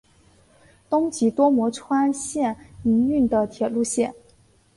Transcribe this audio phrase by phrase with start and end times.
[0.89, 4.11] 东急多摩川线营运的铁路线。